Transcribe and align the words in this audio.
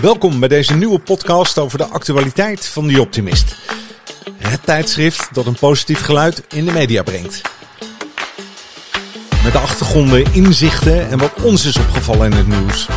Welkom 0.00 0.40
bij 0.40 0.48
deze 0.48 0.74
nieuwe 0.74 0.98
podcast 0.98 1.58
over 1.58 1.78
de 1.78 1.84
actualiteit 1.84 2.66
van 2.66 2.88
The 2.88 3.00
Optimist. 3.00 3.56
Het 4.36 4.64
tijdschrift 4.64 5.28
dat 5.32 5.46
een 5.46 5.56
positief 5.58 6.00
geluid 6.00 6.42
in 6.48 6.64
de 6.64 6.72
media 6.72 7.02
brengt. 7.02 7.40
Met 9.44 9.52
de 9.52 9.58
achtergronden, 9.58 10.24
inzichten 10.32 11.10
en 11.10 11.18
wat 11.18 11.32
ons 11.42 11.64
is 11.64 11.76
opgevallen 11.76 12.32
in 12.32 12.36
het 12.36 12.46
nieuws. 12.46 12.88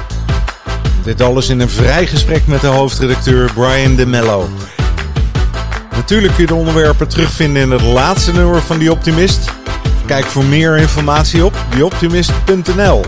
Dit 1.04 1.22
alles 1.22 1.50
in 1.50 1.60
een 1.60 1.70
vrij 1.70 2.08
gesprek 2.08 2.48
met 2.48 2.62
de 2.62 2.68
hoofdredacteur 2.68 3.52
Brian 3.54 3.96
de 3.96 4.06
Mello. 4.06 4.50
Natuurlijk 5.92 6.34
kun 6.34 6.42
je 6.44 6.50
de 6.50 6.56
onderwerpen 6.56 7.08
terugvinden 7.08 7.62
in 7.62 7.72
het 7.72 7.82
laatste 7.82 8.32
nummer 8.32 8.62
van 8.62 8.80
The 8.80 8.92
Optimist. 8.92 9.52
Kijk 10.06 10.26
voor 10.26 10.44
meer 10.44 10.78
informatie 10.78 11.46
op 11.46 11.54
theoptimist.nl. 11.70 13.02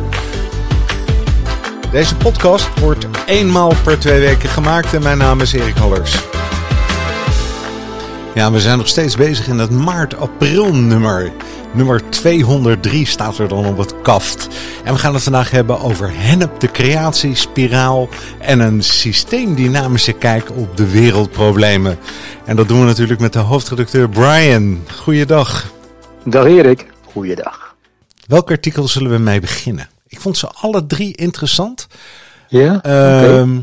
Deze 1.96 2.16
podcast 2.16 2.80
wordt 2.80 3.08
eenmaal 3.26 3.74
per 3.84 4.00
twee 4.00 4.20
weken 4.20 4.50
gemaakt 4.50 4.94
en 4.94 5.04
mijn 5.04 5.18
naam 5.18 5.42
is 5.42 5.54
Erik 5.54 5.76
Hallers. 5.76 6.16
Ja, 8.34 8.52
we 8.52 8.60
zijn 8.60 8.78
nog 8.78 8.88
steeds 8.88 9.16
bezig 9.16 9.48
in 9.48 9.60
het 9.60 9.72
maart-april 9.72 10.74
nummer. 10.74 11.32
Nummer 11.74 12.10
203 12.10 13.06
staat 13.06 13.38
er 13.38 13.48
dan 13.48 13.66
op 13.66 13.78
het 13.78 14.02
kaft. 14.02 14.48
En 14.84 14.94
we 14.94 15.00
gaan 15.00 15.14
het 15.14 15.24
vandaag 15.24 15.52
hebben 15.52 15.80
over 15.80 16.12
hennep, 16.14 16.60
de 16.60 16.72
creatiespiraal 16.72 18.10
en 18.40 18.60
een 18.60 18.84
systeemdynamische 18.84 20.14
kijk 20.14 20.52
op 20.52 20.78
de 20.78 20.92
wereldproblemen. 20.92 21.98
En 22.46 22.56
dat 22.56 22.68
doen 22.68 22.80
we 22.80 22.86
natuurlijk 22.86 23.20
met 23.20 23.34
de 23.34 23.40
hoofdredacteur 23.40 24.10
Brian. 24.10 24.84
Goeiedag. 24.96 25.72
Dag 26.24 26.46
Erik. 26.46 26.86
Goeiedag. 27.12 27.76
Welk 28.28 28.52
artikel 28.52 28.88
zullen 28.88 29.12
we 29.12 29.18
mee 29.18 29.40
beginnen? 29.40 29.94
Ik 30.08 30.20
vond 30.20 30.38
ze 30.38 30.48
alle 30.48 30.86
drie 30.86 31.16
interessant. 31.16 31.88
Ja? 32.48 32.82
Ehm, 32.82 33.62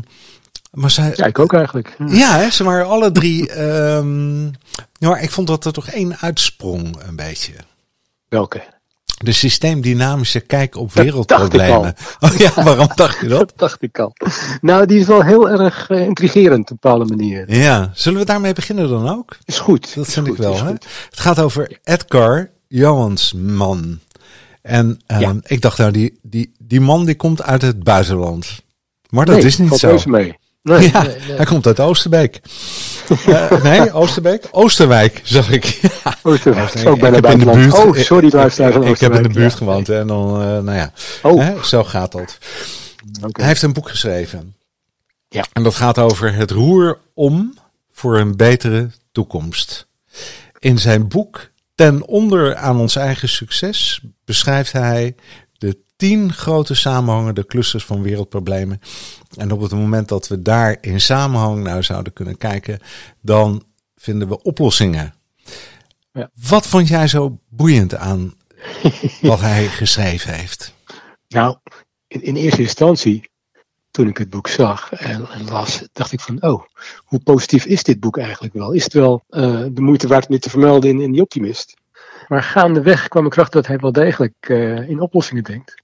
maar 0.71 0.91
zij, 0.91 1.13
ja, 1.15 1.25
ik 1.25 1.39
ook 1.39 1.53
eigenlijk. 1.53 1.95
Ja, 2.07 2.37
hè, 2.37 2.49
ze 2.49 2.63
waren 2.63 2.87
alle 2.87 3.11
drie. 3.11 3.61
Um, 3.61 4.51
maar 4.99 5.21
ik 5.21 5.31
vond 5.31 5.47
dat 5.47 5.65
er 5.65 5.73
toch 5.73 5.87
één 5.87 6.17
uitsprong, 6.17 6.95
een 7.07 7.15
beetje. 7.15 7.53
Welke? 8.29 8.63
De 9.17 9.31
systeemdynamische 9.31 10.39
kijk 10.39 10.75
op 10.75 10.93
wereldproblemen. 10.93 11.95
Oh 12.19 12.35
ja, 12.35 12.63
waarom 12.63 12.87
dacht 12.95 13.19
je 13.19 13.27
dat? 13.37 13.39
dat 13.39 13.53
dacht 13.55 13.81
ik 13.81 13.99
al. 13.99 14.13
Nou, 14.61 14.85
die 14.85 14.99
is 14.99 15.05
wel 15.05 15.23
heel 15.23 15.49
erg 15.49 15.89
uh, 15.89 16.01
intrigerend 16.01 16.61
op 16.61 16.69
een 16.69 16.77
bepaalde 16.81 17.15
manier. 17.15 17.55
Ja, 17.57 17.91
zullen 17.93 18.19
we 18.19 18.25
daarmee 18.25 18.53
beginnen 18.53 18.89
dan 18.89 19.09
ook? 19.09 19.37
Is 19.45 19.59
goed. 19.59 19.95
Dat 19.95 20.07
is 20.07 20.13
vind 20.13 20.27
goed, 20.27 20.37
ik 20.37 20.43
wel. 20.43 20.63
Hè? 20.63 20.71
Het 20.71 20.87
gaat 21.09 21.39
over 21.39 21.79
Edgar 21.83 22.49
Johansman. 22.67 23.99
En 24.63 25.01
Ja. 25.07 25.35
ik 25.43 25.61
dacht, 25.61 25.77
nou, 25.77 25.91
die, 25.91 26.19
die, 26.21 26.51
die 26.59 26.81
man 26.81 27.05
die 27.05 27.15
komt 27.15 27.41
uit 27.41 27.61
het 27.61 27.83
buitenland. 27.83 28.61
Maar 29.09 29.25
dat 29.25 29.35
Nee, 29.35 29.45
is 29.45 29.57
niet 29.57 29.73
zo. 29.73 29.99
mee. 30.05 30.37
Nee, 30.61 30.91
ja, 30.91 31.01
nee, 31.01 31.15
hij 31.35 31.45
komt 31.45 31.65
uit 31.67 31.79
Oosterbeek. 31.79 32.41
Eh, 33.25 33.63
nee, 33.63 33.91
Oosterbeek? 33.91 34.47
Oosterwijk, 34.51 35.21
zag 35.23 35.51
ik. 35.51 35.79
Oosterwijk. 36.23 36.73
Ik 36.73 36.87
Ook 36.87 36.99
bijna 36.99 37.15
heb 37.15 37.25
in 37.25 37.39
de 37.39 37.45
buurt- 37.45 37.73
Oh, 37.73 37.95
sorry 37.95 38.29
luisteraars 38.33 38.73
van 38.73 38.83
Ik, 38.83 38.89
ik 38.89 38.99
heb 38.99 39.13
in 39.13 39.23
de 39.23 39.29
buurt 39.29 39.51
Ja. 39.51 39.57
gewoond 39.57 39.89
en 39.89 40.07
dan, 40.07 40.41
eh, 40.41 40.45
nou 40.47 40.73
ja, 40.73 40.91
Oh, 41.21 41.39
hè, 41.41 41.63
zo 41.63 41.83
gaat 41.83 42.11
dat. 42.11 42.37
oké. 43.23 43.39
Hij 43.41 43.47
heeft 43.49 43.61
een 43.61 43.73
boek 43.73 43.89
geschreven. 43.89 44.55
Ja. 45.29 45.43
En 45.53 45.63
dat 45.63 45.75
gaat 45.75 45.97
over 45.99 46.33
het 46.33 46.51
roer 46.51 46.99
om 47.13 47.53
voor 47.91 48.17
een 48.19 48.35
betere 48.35 48.89
toekomst. 49.11 49.87
In 50.59 50.77
zijn 50.79 51.07
boek 51.07 51.49
Ten 51.75 52.07
onder 52.07 52.55
aan 52.55 52.79
ons 52.79 52.95
eigen 52.95 53.29
succes 53.29 54.01
beschrijft 54.25 54.71
hij 54.71 55.15
de 55.57 55.77
tien 55.95 56.33
grote 56.33 56.75
samenhangende 56.75 57.45
clusters 57.45 57.85
van 57.85 58.01
wereldproblemen. 58.01 58.79
En 59.37 59.51
op 59.51 59.61
het 59.61 59.71
moment 59.71 60.07
dat 60.07 60.27
we 60.27 60.41
daar 60.41 60.77
in 60.81 61.01
samenhang 61.01 61.63
naar 61.63 61.83
zouden 61.83 62.13
kunnen 62.13 62.37
kijken, 62.37 62.79
dan 63.21 63.63
vinden 63.95 64.27
we 64.27 64.41
oplossingen. 64.41 65.13
Ja. 66.11 66.29
Wat 66.49 66.67
vond 66.67 66.87
jij 66.87 67.07
zo 67.07 67.39
boeiend 67.49 67.95
aan 67.95 68.33
wat 69.21 69.39
hij 69.39 69.67
geschreven 69.67 70.33
heeft? 70.33 70.73
Nou, 71.27 71.57
in, 72.07 72.21
in 72.21 72.35
eerste 72.35 72.61
instantie, 72.61 73.29
toen 73.93 74.07
ik 74.07 74.17
het 74.17 74.29
boek 74.29 74.47
zag 74.47 74.93
en, 74.93 75.27
en 75.29 75.45
las, 75.49 75.87
dacht 75.91 76.11
ik 76.11 76.19
van, 76.19 76.41
oh, 76.41 76.63
hoe 77.05 77.19
positief 77.19 77.65
is 77.65 77.83
dit 77.83 77.99
boek 77.99 78.17
eigenlijk 78.17 78.53
wel? 78.53 78.71
Is 78.71 78.83
het 78.83 78.93
wel 78.93 79.23
eh, 79.29 79.65
de 79.71 79.81
moeite 79.81 80.07
waard 80.07 80.25
om 80.25 80.31
dit 80.31 80.41
te 80.41 80.49
vermelden 80.49 80.89
in, 80.89 81.01
in 81.01 81.11
Die 81.11 81.21
Optimist? 81.21 81.73
Maar 82.27 82.43
gaandeweg 82.43 83.07
kwam 83.07 83.25
ik 83.25 83.33
erachter 83.33 83.61
dat 83.61 83.67
hij 83.67 83.77
wel 83.77 83.91
degelijk 83.91 84.33
eh, 84.39 84.89
in 84.89 84.99
oplossingen 84.99 85.43
denkt. 85.43 85.81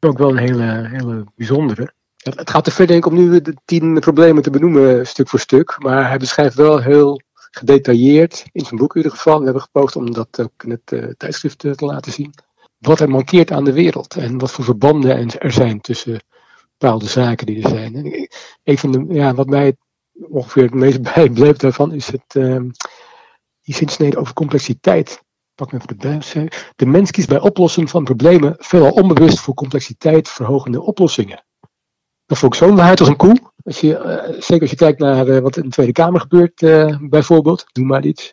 Ook 0.00 0.18
wel 0.18 0.30
een 0.30 0.36
hele, 0.36 0.88
hele 0.92 1.24
bijzondere. 1.36 1.92
Het, 2.16 2.38
het 2.38 2.50
gaat 2.50 2.64
te 2.64 2.70
ver 2.70 2.86
denk 2.86 3.04
ik 3.04 3.12
om 3.12 3.18
nu 3.18 3.40
de 3.40 3.56
tien 3.64 4.00
problemen 4.00 4.42
te 4.42 4.50
benoemen, 4.50 5.06
stuk 5.06 5.28
voor 5.28 5.40
stuk. 5.40 5.76
Maar 5.78 6.08
hij 6.08 6.18
beschrijft 6.18 6.54
wel 6.54 6.80
heel 6.80 7.20
gedetailleerd, 7.50 8.44
in 8.52 8.64
zijn 8.64 8.80
boek 8.80 8.90
in 8.90 9.02
ieder 9.02 9.16
geval. 9.16 9.38
We 9.38 9.44
hebben 9.44 9.62
gepoogd 9.62 9.96
om 9.96 10.12
dat 10.12 10.40
ook 10.40 10.62
in 10.64 10.70
het 10.70 10.92
eh, 10.92 11.08
tijdschrift 11.16 11.64
eh, 11.64 11.72
te 11.72 11.84
laten 11.84 12.12
zien 12.12 12.34
wat 12.78 13.00
er 13.00 13.08
mankeert 13.10 13.50
aan 13.50 13.64
de 13.64 13.72
wereld 13.72 14.16
en 14.16 14.38
wat 14.38 14.50
voor 14.50 14.64
verbanden 14.64 15.16
en- 15.16 15.40
er 15.40 15.52
zijn 15.52 15.80
tussen 15.80 16.20
bepaalde 16.78 17.06
zaken 17.06 17.46
die 17.46 17.62
er 17.62 17.68
zijn. 17.68 17.94
En 17.94 18.04
ik- 18.04 18.78
van 18.78 18.92
de, 18.92 19.04
ja, 19.08 19.34
wat 19.34 19.46
mij 19.46 19.76
ongeveer 20.28 20.62
het 20.62 20.74
meest 20.74 21.02
bijbleef 21.14 21.56
daarvan 21.56 21.92
is 21.92 22.06
het, 22.06 22.24
ehm, 22.34 22.68
die 23.62 23.74
zinsnede 23.74 24.18
over 24.18 24.34
complexiteit. 24.34 25.22
Pak 25.54 25.72
me 25.72 25.78
even 25.78 25.98
de 25.98 26.20
bij. 26.32 26.48
De 26.76 26.86
mens 26.86 27.10
kiest 27.10 27.28
bij 27.28 27.40
oplossen 27.40 27.88
van 27.88 28.04
problemen 28.04 28.54
veelal 28.58 28.90
onbewust 28.90 29.40
voor 29.40 29.54
complexiteit 29.54 30.28
verhogende 30.28 30.80
oplossingen. 30.82 31.44
Dat 32.26 32.38
vond 32.38 32.54
ik 32.54 32.58
zo'n 32.60 32.76
waarheid 32.76 33.00
als 33.00 33.08
een 33.08 33.16
koe. 33.16 33.36
Als 33.64 33.80
je, 33.80 33.96
eh, 33.96 34.40
zeker 34.40 34.60
als 34.60 34.70
je 34.70 34.76
kijkt 34.76 34.98
naar 34.98 35.28
eh, 35.28 35.38
wat 35.40 35.56
in 35.56 35.62
de 35.62 35.68
Tweede 35.68 35.92
Kamer 35.92 36.20
gebeurt, 36.20 36.62
eh, 36.62 36.96
bijvoorbeeld. 37.00 37.64
Doe 37.72 37.84
maar 37.84 38.04
iets. 38.04 38.32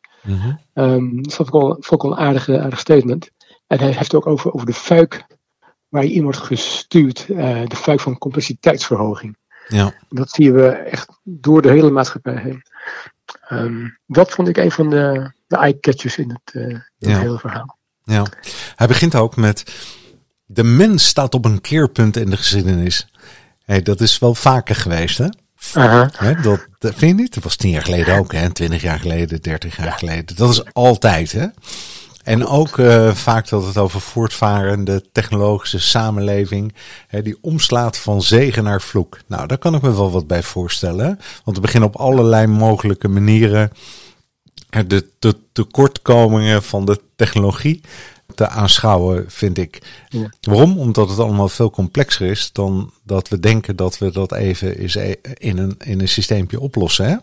Ehm, 0.74 1.22
dat 1.22 1.34
vond 1.34 1.48
ik 1.48 1.54
wel, 1.54 1.68
vond 1.80 1.92
ik 1.92 2.02
wel 2.02 2.12
een 2.12 2.18
aardige, 2.26 2.60
aardig 2.60 2.80
statement. 2.80 3.30
En 3.68 3.78
hij 3.80 3.88
heeft 3.88 4.00
het 4.00 4.16
ook 4.16 4.28
over, 4.28 4.54
over 4.54 4.66
de 4.66 4.74
fuik 4.74 5.26
waar 5.96 6.06
je 6.06 6.14
in 6.14 6.24
wordt 6.24 6.38
gestuurd. 6.38 7.26
eh, 7.30 7.68
de 7.68 7.76
fuik 7.76 8.00
van 8.00 8.18
complexiteitsverhoging. 8.18 9.38
Ja. 9.68 9.94
Dat 10.10 10.30
zien 10.32 10.54
we 10.54 10.68
echt 10.70 11.10
door 11.24 11.62
de 11.62 11.70
hele 11.72 11.92
maatschappij 11.92 12.36
heen. 12.42 12.62
Ehm, 13.48 13.88
dat 14.08 14.32
vond 14.32 14.48
ik 14.48 14.58
een 14.58 14.72
van 14.72 14.90
de, 14.90 15.32
de 15.48 15.56
eye-catchers 15.58 16.18
in 16.18 16.30
het, 16.30 16.56
eh, 16.56 16.62
in 16.62 16.84
Ja. 16.98 17.10
het 17.10 17.22
hele 17.22 17.40
verhaal. 17.40 17.78
Ja, 18.04 18.26
hij 18.76 18.88
begint 18.88 19.16
ook 19.16 19.36
met 19.36 19.64
de 20.46 20.64
mens 20.64 21.06
staat 21.08 21.34
op 21.34 21.46
een 21.46 21.62
keerpunt 21.62 22.18
in 22.18 22.30
de 22.30 22.38
geschiedenis. 22.38 23.08
Hey, 23.66 23.82
dat 23.82 24.02
is 24.02 24.20
wel 24.20 24.36
vaker 24.36 24.76
geweest, 24.76 25.18
hè? 25.18 25.28
Dat 26.80 26.94
vind 26.96 27.18
je 27.18 27.22
niet? 27.24 27.34
Dat 27.34 27.44
was 27.44 27.56
tien 27.56 27.72
jaar 27.72 27.82
geleden 27.82 28.18
ook, 28.18 28.32
hè? 28.34 28.50
Twintig 28.50 28.82
jaar 28.82 29.00
geleden, 29.00 29.42
dertig 29.42 29.78
jaar 29.78 29.92
geleden. 29.92 30.36
Dat 30.36 30.50
is 30.50 30.74
altijd, 30.74 31.32
hè? 31.32 31.48
En 32.26 32.46
ook 32.46 32.78
eh, 32.78 33.14
vaak 33.14 33.50
dat 33.50 33.66
het 33.66 33.78
over 33.78 34.02
voortvarende 34.02 35.04
technologische 35.12 35.80
samenleving, 35.80 36.74
hè, 37.08 37.22
die 37.22 37.38
omslaat 37.42 37.98
van 37.98 38.22
zegen 38.22 38.64
naar 38.64 38.82
vloek. 38.82 39.20
Nou, 39.28 39.48
daar 39.48 39.58
kan 39.58 39.76
ik 39.76 39.82
me 39.82 39.96
wel 39.96 40.12
wat 40.12 40.28
bij 40.28 40.44
voorstellen. 40.44 41.20
Want 41.44 41.58
we 41.58 41.62
beginnen 41.62 41.90
op 41.90 41.96
allerlei 41.96 42.48
mogelijke 42.48 43.08
manieren 43.08 43.72
de, 44.88 45.10
de 45.20 45.36
tekortkomingen 45.52 46.64
van 46.64 46.86
de 46.86 47.02
technologie 47.16 47.82
te 48.36 48.48
aanschouwen, 48.48 49.26
vind 49.28 49.58
ik. 49.58 49.82
Ja. 50.10 50.30
Waarom? 50.42 50.80
Omdat 50.80 51.10
het 51.10 51.20
allemaal 51.20 51.50
veel 51.50 51.70
complexer 51.70 52.30
is 52.30 52.50
dan 52.52 52.92
dat 53.04 53.28
we 53.28 53.40
denken 53.40 53.76
dat 53.76 53.98
we 53.98 54.12
dat 54.12 54.34
even 54.34 54.78
eens 54.78 54.96
e- 54.96 55.16
in 55.34 55.58
een, 55.58 55.76
in 55.84 56.02
een 56.02 56.08
systeempje 56.08 56.60
oplossen. 56.60 57.06
Hè? 57.06 57.16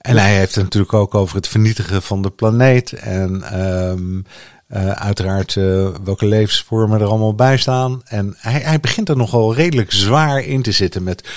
En 0.00 0.16
hij 0.16 0.36
heeft 0.36 0.54
het 0.54 0.64
natuurlijk 0.64 0.92
ook 0.92 1.14
over 1.14 1.36
het 1.36 1.48
vernietigen 1.48 2.02
van 2.02 2.22
de 2.22 2.30
planeet. 2.30 2.92
En 2.92 3.42
ehm, 3.42 4.20
eh, 4.66 4.90
uiteraard 4.90 5.56
eh, 5.56 5.88
welke 6.04 6.26
levensvormen 6.26 7.00
er 7.00 7.06
allemaal 7.06 7.34
bij 7.34 7.56
staan. 7.56 8.00
En 8.04 8.34
hij, 8.38 8.60
hij 8.60 8.80
begint 8.80 9.08
er 9.08 9.16
nogal 9.16 9.54
redelijk 9.54 9.92
zwaar 9.92 10.44
in 10.44 10.62
te 10.62 10.72
zitten 10.72 11.02
met 11.02 11.28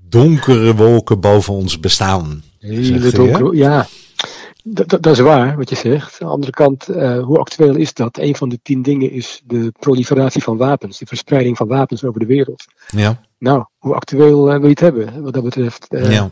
donkere 0.00 0.74
wolken 0.74 1.20
boven 1.20 1.54
ons 1.54 1.80
bestaan. 1.80 2.42
Hele 2.58 3.10
donkere- 3.10 3.56
ja, 3.56 3.86
dat, 4.64 4.88
dat, 4.88 5.02
dat 5.02 5.12
is 5.12 5.18
waar 5.18 5.56
wat 5.56 5.70
je 5.70 5.76
zegt. 5.76 6.12
Aan 6.12 6.28
de 6.28 6.34
andere 6.34 6.52
kant, 6.52 6.88
eh, 6.88 7.22
hoe 7.22 7.38
actueel 7.38 7.76
is 7.76 7.94
dat? 7.94 8.18
Een 8.18 8.36
van 8.36 8.48
de 8.48 8.58
tien 8.62 8.82
dingen 8.82 9.10
is 9.10 9.42
de 9.44 9.72
proliferatie 9.78 10.42
van 10.42 10.56
wapens, 10.56 10.98
de 10.98 11.06
verspreiding 11.06 11.56
van 11.56 11.68
wapens 11.68 12.04
over 12.04 12.20
de 12.20 12.26
wereld. 12.26 12.64
Ja, 12.88 13.20
Nou, 13.42 13.64
hoe 13.78 13.94
actueel 13.94 14.50
eh, 14.50 14.54
wil 14.54 14.62
je 14.62 14.68
het 14.68 14.80
hebben 14.80 15.22
wat 15.22 15.34
dat 15.34 15.42
betreft? 15.42 15.86
Eh, 15.88 16.12
ja. 16.12 16.30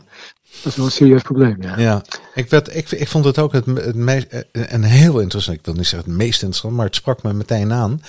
Dat 0.61 0.71
is 0.71 0.75
wel 0.75 0.85
een 0.85 0.91
serieus 0.91 1.21
probleem, 1.21 1.61
ja. 1.61 1.79
Ja, 1.79 2.03
ik, 2.33 2.49
werd, 2.49 2.75
ik, 2.75 2.91
ik 2.91 3.07
vond 3.07 3.25
het 3.25 3.39
ook 3.39 3.53
het, 3.53 3.65
het 3.65 3.95
meest, 3.95 4.25
eh, 4.27 4.41
een 4.51 4.83
heel 4.83 5.19
interessant, 5.19 5.57
ik 5.57 5.65
wil 5.65 5.73
niet 5.73 5.87
zeggen 5.87 6.09
het 6.09 6.17
meest 6.17 6.41
interessant, 6.41 6.75
maar 6.75 6.85
het 6.85 6.95
sprak 6.95 7.23
me 7.23 7.33
meteen 7.33 7.71
aan. 7.71 8.01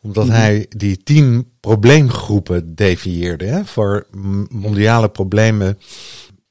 Omdat 0.00 0.28
hij 0.28 0.66
die 0.68 1.02
tien 1.02 1.50
probleemgroepen 1.60 2.74
defieerde 2.74 3.44
hè, 3.44 3.64
voor 3.64 4.06
mondiale 4.48 5.08
problemen. 5.08 5.78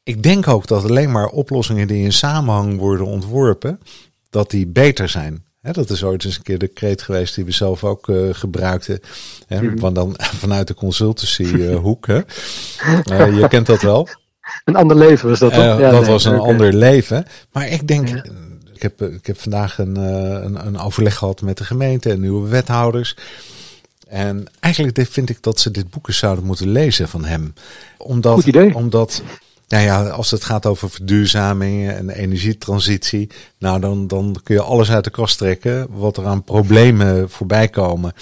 Ik 0.04 0.24
denk 0.24 0.48
ook 0.48 0.68
dat 0.68 0.84
alleen 0.84 1.12
maar 1.12 1.28
oplossingen 1.28 1.88
die 1.88 2.04
in 2.04 2.14
samenhang 2.14 2.78
worden 2.78 3.06
ontworpen, 3.06 3.80
dat 4.30 4.50
die 4.50 4.68
beter 4.68 5.10
zijn. 5.10 5.45
Dat 5.72 5.90
is 5.90 6.04
ooit 6.04 6.26
eens 6.26 6.36
een 6.36 6.44
keer 6.44 6.58
de 6.58 6.68
kreet 6.68 7.02
geweest 7.02 7.36
die 7.36 7.46
we 7.46 7.52
zelf 7.52 7.84
ook 7.84 8.08
uh, 8.08 8.34
gebruikten. 8.34 9.00
Hè, 9.48 9.62
mm 9.62 9.94
dan 9.94 10.16
vanuit 10.44 10.68
de 10.68 10.74
consultancy 10.74 11.74
hoek. 11.74 12.08
Hè. 12.08 12.22
je 13.24 13.48
kent 13.48 13.66
dat 13.66 13.82
wel. 13.82 14.08
Een 14.64 14.76
ander 14.76 14.98
leven 14.98 15.30
was 15.30 15.40
dat 15.40 15.54
toch? 15.54 15.80
ja, 15.80 15.92
dat 15.92 16.08
was 16.08 16.26
een 16.26 16.40
ander 16.40 16.74
leven. 16.74 17.26
Maar 17.52 17.70
ik 17.70 17.88
denk, 17.88 18.10
ik, 18.74 18.82
heb, 18.82 19.02
ik 19.02 19.26
heb 19.26 19.40
vandaag 19.40 19.78
een, 19.78 19.96
een, 19.96 20.66
een 20.66 20.80
overleg 20.80 21.16
gehad 21.16 21.42
met 21.42 21.58
de 21.58 21.64
gemeente 21.64 22.10
en 22.12 22.20
nieuwe 22.20 22.50
wethouders. 22.50 23.16
En 24.08 24.46
eigenlijk 24.60 25.08
vind 25.10 25.30
ik 25.30 25.38
dat 25.42 25.60
ze 25.60 25.72
dit 25.72 25.90
boek 25.90 26.12
zouden 26.12 26.46
moeten 26.46 26.70
lezen 26.70 27.08
van 27.08 27.26
hem. 27.26 27.54
Omdat, 27.98 28.34
Goed 28.34 28.46
idee. 28.46 28.76
Omdat 28.76 29.22
nou 29.76 29.88
ja, 29.88 30.10
als 30.10 30.32
het 30.32 30.44
gaat 30.44 30.66
over 30.66 30.90
verduurzaming 30.90 31.90
en 31.90 32.10
energietransitie, 32.10 33.30
nou 33.60 33.80
dan, 33.80 34.08
dan 34.08 34.40
kun 34.44 34.56
je 34.56 34.62
alles 34.62 34.92
uit 34.92 35.04
de 35.04 35.10
kast 35.10 35.38
trekken 35.38 35.88
wat 35.90 36.18
er 36.18 36.26
aan 36.26 36.44
problemen 36.44 37.30
voorbij 37.30 37.68
komen. 37.68 38.14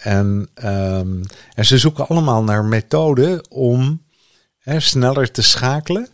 En, 0.00 0.48
um, 0.64 1.22
en 1.54 1.64
ze 1.64 1.78
zoeken 1.78 2.08
allemaal 2.08 2.42
naar 2.42 2.64
methoden 2.64 3.50
om 3.50 4.02
hè, 4.58 4.80
sneller 4.80 5.30
te 5.30 5.42
schakelen. 5.42 6.08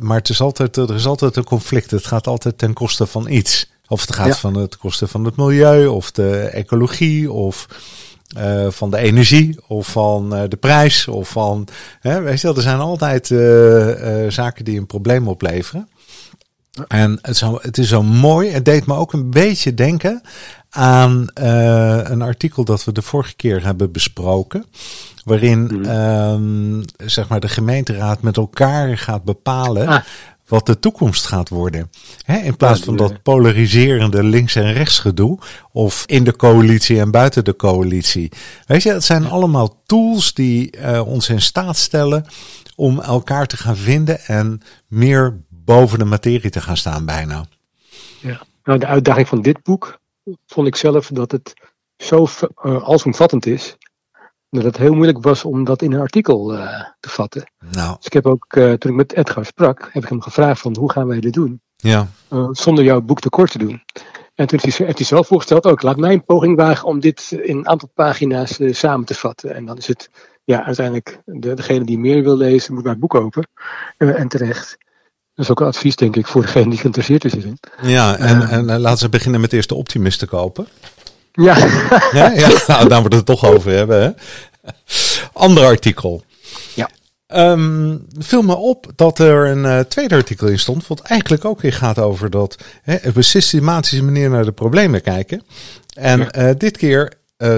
Maar 0.00 0.18
het 0.18 0.28
is 0.28 0.40
altijd, 0.40 0.76
er 0.76 0.94
is 0.94 1.06
altijd 1.06 1.36
een 1.36 1.44
conflict. 1.44 1.90
Het 1.90 2.06
gaat 2.06 2.26
altijd 2.26 2.58
ten 2.58 2.72
koste 2.72 3.06
van 3.06 3.28
iets. 3.28 3.70
Of 3.88 4.00
het 4.00 4.12
gaat 4.12 4.38
van 4.38 4.54
het 4.56 4.76
koste 4.76 5.06
van 5.06 5.24
het 5.24 5.36
milieu, 5.36 5.86
of 5.86 6.10
de 6.10 6.38
ecologie, 6.38 7.32
of 7.32 7.66
uh, 8.38 8.66
van 8.70 8.90
de 8.90 8.98
energie 8.98 9.58
of 9.66 9.86
van 9.86 10.34
uh, 10.34 10.42
de 10.48 10.56
prijs 10.56 11.08
of 11.08 11.28
van, 11.28 11.68
hè, 12.00 12.20
weet 12.20 12.40
je 12.40 12.46
wel, 12.46 12.56
er 12.56 12.62
zijn 12.62 12.78
altijd 12.78 13.30
uh, 13.30 14.30
zaken 14.30 14.64
die 14.64 14.78
een 14.78 14.86
probleem 14.86 15.28
opleveren. 15.28 15.88
En 16.88 17.18
het, 17.22 17.36
zo, 17.36 17.58
het 17.62 17.78
is 17.78 17.88
zo 17.88 18.02
mooi. 18.02 18.50
Het 18.50 18.64
deed 18.64 18.86
me 18.86 18.94
ook 18.94 19.12
een 19.12 19.30
beetje 19.30 19.74
denken 19.74 20.20
aan 20.70 21.26
een 21.34 22.22
artikel 22.22 22.64
dat 22.64 22.84
we 22.84 22.92
de 22.92 23.02
vorige 23.02 23.36
keer 23.36 23.64
hebben 23.64 23.92
besproken. 23.92 24.64
Waarin 25.24 25.70
mm. 25.72 26.82
zeg 26.96 27.28
maar 27.28 27.40
de 27.40 27.48
gemeenteraad 27.48 28.22
met 28.22 28.36
elkaar 28.36 28.98
gaat 28.98 29.24
bepalen 29.24 29.88
ah 29.88 30.00
wat 30.46 30.66
de 30.66 30.78
toekomst 30.78 31.26
gaat 31.26 31.48
worden. 31.48 31.90
in 32.26 32.56
plaats 32.56 32.80
van 32.80 32.96
dat 32.96 33.22
polariserende 33.22 34.22
links- 34.24 34.54
en 34.54 34.72
rechtsgedoe. 34.72 35.38
Of 35.72 36.04
in 36.06 36.24
de 36.24 36.36
coalitie 36.36 37.00
en 37.00 37.10
buiten 37.10 37.44
de 37.44 37.56
coalitie. 37.56 38.32
Weet 38.66 38.82
je, 38.82 38.92
het 38.92 39.04
zijn 39.04 39.26
allemaal 39.26 39.82
tools 39.86 40.34
die 40.34 40.76
uh, 40.76 41.06
ons 41.06 41.28
in 41.28 41.42
staat 41.42 41.76
stellen 41.76 42.26
om 42.76 43.00
elkaar 43.00 43.46
te 43.46 43.56
gaan 43.56 43.76
vinden 43.76 44.20
en 44.20 44.60
meer 44.86 45.40
boven 45.48 45.98
de 45.98 46.04
materie 46.04 46.50
te 46.50 46.60
gaan 46.60 46.76
staan 46.76 47.04
bijna. 47.04 47.44
Ja, 48.20 48.42
nou 48.64 48.78
de 48.78 48.86
uitdaging 48.86 49.28
van 49.28 49.42
dit 49.42 49.62
boek 49.62 49.98
vond 50.46 50.66
ik 50.66 50.76
zelf 50.76 51.06
dat 51.06 51.32
het 51.32 51.54
zo 51.96 52.26
uh, 52.64 52.82
alsomvattend 52.82 53.46
is 53.46 53.76
dat 54.56 54.64
het 54.64 54.76
heel 54.76 54.94
moeilijk 54.94 55.22
was 55.22 55.44
om 55.44 55.64
dat 55.64 55.82
in 55.82 55.92
een 55.92 56.00
artikel 56.00 56.54
uh, 56.54 56.82
te 57.00 57.08
vatten. 57.08 57.52
Nou. 57.70 57.96
Dus 57.96 58.06
ik 58.06 58.12
heb 58.12 58.26
ook, 58.26 58.56
uh, 58.56 58.72
toen 58.72 58.90
ik 58.90 58.96
met 58.96 59.12
Edgar 59.12 59.44
sprak, 59.44 59.88
heb 59.92 60.02
ik 60.02 60.08
hem 60.08 60.22
gevraagd 60.22 60.60
van 60.60 60.76
hoe 60.76 60.92
gaan 60.92 61.06
wij 61.06 61.20
dit 61.20 61.32
doen? 61.32 61.60
Ja. 61.76 62.08
Uh, 62.30 62.48
zonder 62.52 62.84
jouw 62.84 63.00
boek 63.00 63.20
tekort 63.20 63.50
te 63.50 63.58
doen. 63.58 63.82
En 64.34 64.46
toen 64.46 64.58
heeft 64.62 64.76
hij, 64.76 64.86
heeft 64.86 64.98
hij 64.98 65.06
zelf 65.06 65.26
voorgesteld, 65.26 65.66
ook 65.66 65.82
laat 65.82 65.96
mij 65.96 66.12
een 66.12 66.24
poging 66.24 66.56
wagen 66.56 66.88
om 66.88 67.00
dit 67.00 67.30
in 67.42 67.56
een 67.56 67.68
aantal 67.68 67.90
pagina's 67.94 68.58
samen 68.70 69.06
te 69.06 69.14
vatten. 69.14 69.54
En 69.54 69.64
dan 69.64 69.76
is 69.76 69.86
het, 69.86 70.10
ja, 70.44 70.64
uiteindelijk, 70.64 71.20
de, 71.24 71.54
degene 71.54 71.84
die 71.84 71.98
meer 71.98 72.22
wil 72.22 72.36
lezen, 72.36 72.74
moet 72.74 72.84
mijn 72.84 72.98
boek 72.98 73.10
kopen. 73.10 73.48
en 73.96 74.28
terecht. 74.28 74.76
Dat 75.34 75.44
is 75.44 75.50
ook 75.50 75.60
een 75.60 75.66
advies, 75.66 75.96
denk 75.96 76.16
ik, 76.16 76.26
voor 76.26 76.42
degene 76.42 76.70
die 76.70 76.78
geïnteresseerd 76.78 77.24
is 77.24 77.34
in. 77.34 77.58
Ja, 77.82 78.16
en, 78.16 78.48
en 78.48 78.80
laten 78.80 78.98
ze 78.98 79.08
beginnen 79.08 79.40
met 79.40 79.52
eerst 79.52 79.68
de 79.68 79.74
optimist 79.74 80.18
te 80.18 80.26
kopen. 80.26 80.66
Ja. 81.36 81.56
ja, 82.12 82.50
nou, 82.66 82.88
daar 82.88 83.02
we 83.02 83.16
het 83.16 83.26
toch 83.26 83.44
over 83.44 83.72
hebben. 83.72 84.02
Hè? 84.02 84.10
Ander 85.32 85.64
artikel. 85.64 86.24
Ja. 86.74 86.90
Um, 87.26 88.06
viel 88.18 88.42
me 88.42 88.54
op 88.54 88.92
dat 88.96 89.18
er 89.18 89.46
een 89.46 89.64
uh, 89.64 89.80
tweede 89.80 90.14
artikel 90.14 90.46
in 90.46 90.58
stond, 90.58 90.86
wat 90.86 91.00
eigenlijk 91.00 91.44
ook 91.44 91.60
weer 91.60 91.72
gaat 91.72 91.98
over 91.98 92.30
dat 92.30 92.56
hè, 92.82 92.96
op 93.08 93.16
een 93.16 93.24
systematische 93.24 94.02
manier 94.02 94.30
naar 94.30 94.44
de 94.44 94.52
problemen 94.52 95.02
kijken. 95.02 95.42
En 95.94 96.18
ja. 96.18 96.48
uh, 96.48 96.54
dit 96.58 96.76
keer 96.76 97.12
uh, 97.38 97.56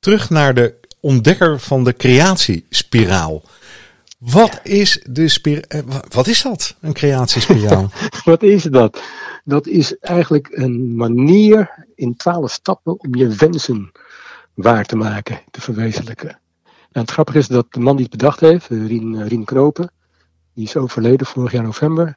terug 0.00 0.30
naar 0.30 0.54
de 0.54 0.74
ontdekker 1.00 1.60
van 1.60 1.84
de 1.84 1.92
creatiespiraal. 1.96 3.42
Wat 4.18 4.60
is 4.62 5.00
de 5.10 5.28
spiraal? 5.28 5.82
Wat 6.08 6.26
is 6.26 6.42
dat, 6.42 6.74
een 6.80 6.92
creatiespiraal? 6.92 7.90
wat 8.24 8.42
is 8.42 8.62
dat? 8.62 9.00
Dat 9.44 9.66
is 9.66 9.98
eigenlijk 9.98 10.48
een 10.52 10.96
manier 10.96 11.83
in 11.94 12.16
twaalf 12.16 12.50
stappen 12.50 13.00
om 13.00 13.14
je 13.14 13.28
wensen 13.28 13.92
waar 14.54 14.84
te 14.84 14.96
maken, 14.96 15.40
te 15.50 15.60
verwezenlijken. 15.60 16.38
Nou, 16.64 17.06
het 17.06 17.10
grappige 17.10 17.38
is 17.38 17.46
dat 17.46 17.66
de 17.70 17.80
man 17.80 17.96
die 17.96 18.06
het 18.10 18.16
bedacht 18.16 18.40
heeft, 18.40 18.70
eh, 18.70 18.86
Rien, 18.86 19.14
eh, 19.14 19.26
Rien 19.26 19.44
Knopen, 19.44 19.90
die 20.54 20.64
is 20.64 20.76
overleden 20.76 21.26
vorig 21.26 21.52
jaar 21.52 21.62
november, 21.62 22.16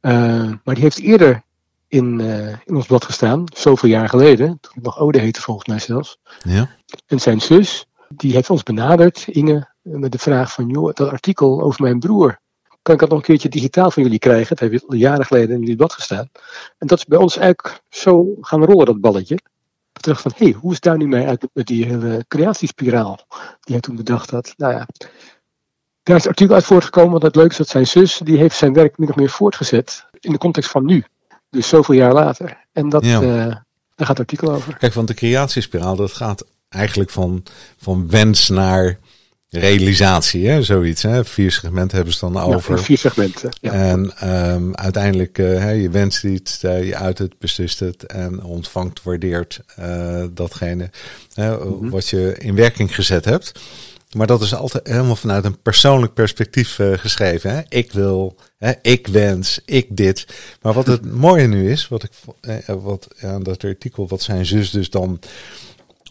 uh, 0.00 0.52
maar 0.64 0.74
die 0.74 0.82
heeft 0.82 0.98
eerder 0.98 1.42
in, 1.86 2.18
uh, 2.18 2.48
in 2.48 2.74
ons 2.74 2.86
blad 2.86 3.04
gestaan, 3.04 3.44
zoveel 3.54 3.88
jaar 3.88 4.08
geleden, 4.08 4.46
toen 4.46 4.72
het 4.74 4.82
nog 4.82 4.98
Ode 4.98 5.18
heette 5.18 5.40
volgens 5.40 5.66
mij 5.66 5.78
zelfs. 5.78 6.18
Ja. 6.42 6.70
En 7.06 7.20
zijn 7.20 7.40
zus, 7.40 7.86
die 8.08 8.32
heeft 8.32 8.50
ons 8.50 8.62
benaderd, 8.62 9.26
Inge, 9.26 9.68
met 9.82 10.12
de 10.12 10.18
vraag 10.18 10.52
van, 10.52 10.68
joh, 10.68 10.92
dat 10.94 11.08
artikel 11.08 11.62
over 11.62 11.82
mijn 11.82 11.98
broer, 11.98 12.40
kan 12.88 12.96
ik 12.96 13.00
dat 13.00 13.10
nog 13.10 13.18
een 13.18 13.34
keertje 13.34 13.48
digitaal 13.60 13.90
van 13.90 14.02
jullie 14.02 14.18
krijgen? 14.18 14.48
Het 14.48 14.70
heeft 14.70 14.84
jaren 14.88 15.26
geleden 15.26 15.54
in 15.54 15.60
jullie 15.60 15.76
blad 15.76 15.92
gestaan. 15.92 16.30
En 16.78 16.86
dat 16.86 16.98
is 16.98 17.04
bij 17.04 17.18
ons 17.18 17.36
eigenlijk 17.36 17.82
zo 17.88 18.26
gaan 18.40 18.64
rollen, 18.64 18.86
dat 18.86 19.00
balletje. 19.00 19.38
Terug 19.92 20.20
van, 20.20 20.32
hé, 20.36 20.44
hey, 20.44 20.54
hoe 20.60 20.72
is 20.72 20.80
daar 20.80 20.96
nu 20.96 21.06
mee 21.06 21.26
uit 21.26 21.48
met 21.52 21.66
die 21.66 21.84
hele 21.84 22.24
creatiespiraal 22.28 23.26
die 23.60 23.74
hij 23.74 23.80
toen 23.80 23.96
bedacht 23.96 24.30
had? 24.30 24.54
Nou 24.56 24.72
ja, 24.72 24.86
daar 26.02 26.16
is 26.16 26.22
het 26.22 26.26
artikel 26.26 26.54
uit 26.54 26.64
voortgekomen. 26.64 27.10
Want 27.10 27.22
het 27.22 27.36
leuke 27.36 27.50
is 27.50 27.56
dat 27.56 27.68
zijn 27.68 27.86
zus, 27.86 28.20
die 28.24 28.38
heeft 28.38 28.56
zijn 28.56 28.72
werk 28.72 28.98
min 28.98 29.08
of 29.08 29.16
meer 29.16 29.30
voortgezet 29.30 30.06
in 30.20 30.32
de 30.32 30.38
context 30.38 30.70
van 30.70 30.84
nu. 30.84 31.04
Dus 31.50 31.68
zoveel 31.68 31.94
jaar 31.94 32.12
later. 32.12 32.66
En 32.72 32.88
dat, 32.88 33.04
ja. 33.04 33.20
uh, 33.20 33.28
daar 33.28 33.62
gaat 33.96 34.08
het 34.08 34.18
artikel 34.18 34.52
over. 34.52 34.76
Kijk, 34.76 34.94
want 34.94 35.08
de 35.08 35.14
creatiespiraal, 35.14 35.96
dat 35.96 36.12
gaat 36.12 36.44
eigenlijk 36.68 37.10
van, 37.10 37.42
van 37.76 38.10
wens 38.10 38.48
naar 38.48 38.98
realisatie, 39.50 40.48
hè, 40.48 40.62
zoiets. 40.62 41.02
Hè? 41.02 41.24
Vier 41.24 41.52
segmenten 41.52 41.96
hebben 41.96 42.14
ze 42.14 42.20
dan 42.20 42.38
over. 42.38 42.76
Ja, 42.76 42.82
vier 42.82 42.98
segmenten. 42.98 43.50
Ja. 43.60 43.72
En 43.72 44.30
um, 44.54 44.74
uiteindelijk, 44.74 45.38
uh, 45.38 45.82
je 45.82 45.90
wenst 45.90 46.24
iets, 46.24 46.64
uh, 46.64 46.84
je 46.84 46.96
uit 46.96 47.18
het, 47.18 47.38
beslist 47.38 47.80
het 47.80 48.06
en 48.06 48.42
ontvangt, 48.42 49.02
waardeert 49.02 49.60
uh, 49.78 50.24
datgene 50.30 50.90
mm 51.36 51.44
-hmm. 51.44 51.90
wat 51.90 52.08
je 52.08 52.34
in 52.38 52.54
werking 52.54 52.94
gezet 52.94 53.24
hebt. 53.24 53.52
Maar 54.12 54.26
dat 54.26 54.42
is 54.42 54.54
altijd 54.54 54.86
helemaal 54.86 55.16
vanuit 55.16 55.44
een 55.44 55.62
persoonlijk 55.62 56.14
perspectief 56.14 56.78
geschreven. 56.94 57.54
Hè? 57.54 57.60
Ik 57.68 57.92
wil, 57.92 58.36
hè, 58.58 58.72
ik 58.82 59.06
wens, 59.06 59.60
ik 59.64 59.96
dit. 59.96 60.26
Maar 60.62 60.72
wat 60.72 60.86
het 60.86 61.12
mooie 61.26 61.46
nu 61.46 61.70
is, 61.70 61.88
wat 61.88 62.02
ik, 62.02 62.10
wat 62.66 63.08
aan 63.20 63.42
dat 63.42 63.64
artikel, 63.64 64.08
wat 64.08 64.22
zijn 64.22 64.46
zus 64.46 64.70
dus 64.70 64.90
dan 64.90 65.20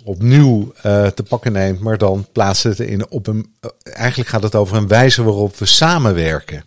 opnieuw 0.08 0.72
uh, 0.86 1.08
te 1.08 1.24
pakken 1.24 1.52
neemt, 1.52 1.80
maar 1.80 1.98
dan 1.98 2.28
plaatst 2.32 2.64
het 2.64 2.80
in 2.80 3.10
op 3.10 3.28
een. 3.28 3.56
Uh, 3.62 3.72
eigenlijk 3.84 4.30
gaat 4.30 4.44
het 4.44 4.56
over 4.56 4.78
een 4.78 4.88
wijze 4.88 5.24
waarop 5.24 5.56
we 5.56 5.66
samenwerken. 5.66 6.64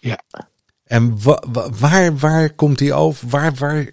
Ja. 0.00 0.20
En 0.84 1.22
wa, 1.22 1.42
wa, 1.52 1.70
waar, 1.78 2.16
waar 2.16 2.50
komt 2.50 2.78
die 2.78 2.94
over? 2.94 3.28
Waar, 3.28 3.54
waar 3.54 3.88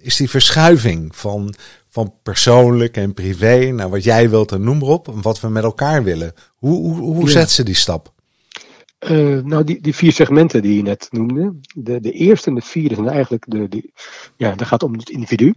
is 0.00 0.16
die 0.16 0.30
verschuiving 0.30 1.16
van, 1.16 1.54
van 1.88 2.14
persoonlijk 2.22 2.96
en 2.96 3.14
privé 3.14 3.70
naar 3.70 3.90
wat 3.90 4.04
jij 4.04 4.30
wilt 4.30 4.52
en 4.52 4.62
noem 4.62 4.78
maar 4.78 4.88
op, 4.88 5.08
en 5.08 5.22
wat 5.22 5.40
we 5.40 5.48
met 5.48 5.64
elkaar 5.64 6.02
willen? 6.02 6.32
Hoe, 6.54 6.82
hoe, 6.82 7.14
hoe 7.14 7.24
ja. 7.24 7.30
zet 7.30 7.50
ze 7.50 7.62
die 7.62 7.74
stap? 7.74 8.12
Uh, 9.10 9.42
nou, 9.42 9.64
die, 9.64 9.80
die 9.80 9.94
vier 9.94 10.12
segmenten 10.12 10.62
die 10.62 10.76
je 10.76 10.82
net 10.82 11.08
noemde. 11.10 11.54
De, 11.74 12.00
de 12.00 12.12
eerste 12.12 12.48
en 12.48 12.54
de 12.54 12.60
vierde 12.60 12.94
zijn 12.94 13.08
eigenlijk 13.08 13.44
de, 13.48 13.68
de. 13.68 13.90
Ja, 14.36 14.54
dat 14.54 14.66
gaat 14.66 14.82
om 14.82 14.92
het 14.92 15.10
individu. 15.10 15.54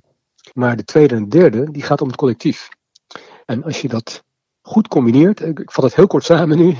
Maar 0.57 0.75
de 0.75 0.83
tweede 0.83 1.15
en 1.15 1.29
de 1.29 1.37
derde, 1.37 1.71
die 1.71 1.83
gaat 1.83 2.01
om 2.01 2.07
het 2.07 2.17
collectief. 2.17 2.69
En 3.45 3.63
als 3.63 3.81
je 3.81 3.87
dat 3.87 4.23
goed 4.61 4.87
combineert, 4.87 5.41
ik 5.41 5.71
vat 5.71 5.83
het 5.83 5.95
heel 5.95 6.07
kort 6.07 6.23
samen 6.23 6.57
nu, 6.57 6.75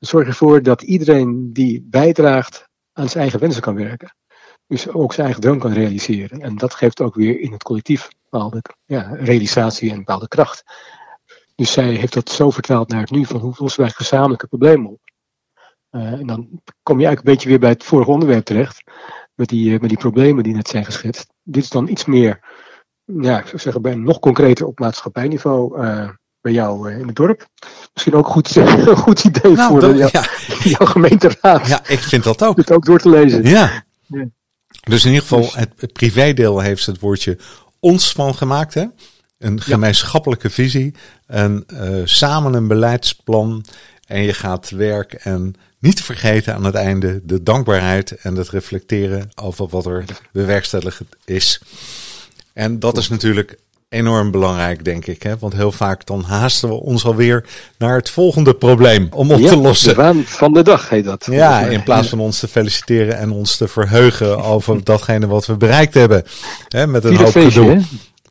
zorg 0.00 0.26
ervoor 0.26 0.62
dat 0.62 0.82
iedereen 0.82 1.52
die 1.52 1.86
bijdraagt 1.90 2.68
aan 2.92 3.08
zijn 3.08 3.22
eigen 3.22 3.40
wensen 3.40 3.62
kan 3.62 3.74
werken. 3.74 4.14
Dus 4.66 4.88
ook 4.88 5.12
zijn 5.12 5.26
eigen 5.26 5.42
droom 5.42 5.58
kan 5.58 5.72
realiseren. 5.72 6.40
En 6.40 6.56
dat 6.56 6.74
geeft 6.74 7.00
ook 7.00 7.14
weer 7.14 7.40
in 7.40 7.52
het 7.52 7.62
collectief 7.62 8.08
bepaalde 8.30 8.62
ja, 8.84 9.00
realisatie 9.12 9.90
en 9.90 9.96
bepaalde 9.96 10.28
kracht. 10.28 10.64
Dus 11.54 11.72
zij 11.72 11.94
heeft 11.94 12.14
dat 12.14 12.30
zo 12.30 12.50
vertaald 12.50 12.88
naar 12.88 13.00
het 13.00 13.10
nu 13.10 13.24
van 13.24 13.40
hoe 13.40 13.54
lossen 13.56 13.82
wij 13.82 13.90
gezamenlijke 13.90 14.46
problemen 14.46 14.90
op. 14.90 15.00
Uh, 15.90 16.02
en 16.02 16.26
dan 16.26 16.62
kom 16.82 16.98
je 17.00 17.06
eigenlijk 17.06 17.18
een 17.18 17.32
beetje 17.32 17.48
weer 17.48 17.58
bij 17.58 17.70
het 17.70 17.84
vorige 17.84 18.10
onderwerp 18.10 18.44
terecht. 18.44 18.82
Met 19.34 19.48
die, 19.48 19.80
met 19.80 19.88
die 19.88 19.98
problemen 19.98 20.44
die 20.44 20.54
net 20.54 20.68
zijn 20.68 20.84
geschetst. 20.84 21.32
Dit 21.42 21.62
is 21.62 21.70
dan 21.70 21.88
iets 21.88 22.04
meer 22.04 22.64
ja, 23.06 23.38
ik 23.38 23.46
zou 23.46 23.58
zeggen, 23.58 23.82
ben 23.82 24.02
nog 24.02 24.18
concreter 24.18 24.66
op 24.66 24.78
maatschappijniveau 24.78 25.82
uh, 25.82 26.08
bij 26.40 26.52
jou 26.52 26.90
uh, 26.90 26.98
in 26.98 27.06
het 27.06 27.16
dorp. 27.16 27.48
Misschien 27.92 28.14
ook 28.14 28.26
goed, 28.26 28.56
een 28.56 28.96
goed 28.96 29.24
idee 29.24 29.52
nou, 29.52 29.70
voor 29.70 29.80
de, 29.80 29.94
ja. 29.94 30.10
jouw 30.78 30.86
gemeenteraad. 30.86 31.66
Ja, 31.66 31.88
ik 31.88 31.98
vind 31.98 32.24
dat 32.24 32.42
ook. 32.42 32.56
Het 32.56 32.72
ook 32.72 32.84
door 32.84 32.98
te 32.98 33.08
lezen. 33.08 33.42
Ja. 33.42 33.84
ja. 34.06 34.26
Dus 34.80 35.04
in 35.04 35.10
ieder 35.10 35.22
geval, 35.22 35.40
dus, 35.40 35.54
het, 35.54 35.72
het 35.76 35.92
privédeel 35.92 36.60
heeft 36.60 36.86
het 36.86 37.00
woordje 37.00 37.38
ons 37.80 38.12
van 38.12 38.34
gemaakt, 38.34 38.74
hè? 38.74 38.84
Een 39.38 39.60
gemeenschappelijke 39.60 40.50
visie, 40.50 40.94
en 41.26 41.64
uh, 41.72 42.00
samen 42.04 42.54
een 42.54 42.68
beleidsplan 42.68 43.64
en 44.06 44.22
je 44.22 44.32
gaat 44.32 44.70
werk 44.70 45.12
en 45.12 45.54
niet 45.78 45.96
te 45.96 46.02
vergeten 46.02 46.54
aan 46.54 46.64
het 46.64 46.74
einde 46.74 47.20
de 47.24 47.42
dankbaarheid 47.42 48.10
en 48.10 48.36
het 48.36 48.48
reflecteren 48.48 49.28
over 49.34 49.68
wat 49.68 49.86
er 49.86 50.04
bewerkstelligd 50.32 51.02
is. 51.24 51.60
En 52.56 52.78
dat 52.78 52.96
is 52.96 53.08
natuurlijk 53.08 53.58
enorm 53.88 54.30
belangrijk, 54.30 54.84
denk 54.84 55.06
ik. 55.06 55.22
Hè? 55.22 55.38
Want 55.38 55.52
heel 55.52 55.72
vaak 55.72 56.06
dan 56.06 56.22
haasten 56.22 56.68
we 56.68 56.74
ons 56.74 57.04
alweer 57.04 57.44
naar 57.78 57.96
het 57.96 58.10
volgende 58.10 58.54
probleem 58.54 59.08
om 59.10 59.30
op 59.30 59.40
te 59.40 59.56
lossen. 59.56 59.88
De 59.88 59.94
waan 59.94 60.24
van 60.24 60.52
de 60.52 60.62
dag 60.62 60.88
heet 60.88 61.04
dat. 61.04 61.26
Ja, 61.30 61.60
in 61.60 61.82
plaats 61.82 62.08
van 62.08 62.20
ons 62.20 62.38
te 62.38 62.48
feliciteren 62.48 63.18
en 63.18 63.30
ons 63.30 63.56
te 63.56 63.68
verheugen 63.68 64.42
over 64.42 64.84
datgene 64.84 65.26
wat 65.26 65.46
we 65.46 65.56
bereikt 65.56 65.94
hebben. 65.94 66.22
Hè? 66.68 66.86
Met 66.86 67.04
een 67.04 67.16
hoop 67.16 67.32
gedoe. 67.32 67.82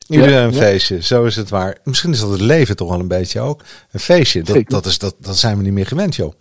Iedereen 0.07 0.43
een 0.43 0.53
feestje, 0.53 1.01
zo 1.01 1.23
is 1.23 1.35
het 1.35 1.49
waar. 1.49 1.77
Misschien 1.83 2.11
is 2.11 2.19
dat 2.19 2.29
het 2.29 2.41
leven 2.41 2.75
toch 2.75 2.89
wel 2.89 2.99
een 2.99 3.07
beetje 3.07 3.39
ook. 3.39 3.61
Een 3.91 3.99
feestje, 3.99 4.41
dat, 4.41 4.69
dat, 4.69 4.85
is, 4.85 4.97
dat, 4.97 5.15
dat 5.19 5.37
zijn 5.37 5.57
we 5.57 5.63
niet 5.63 5.73
meer 5.73 5.87
gewend, 5.87 6.15
joh. 6.15 6.33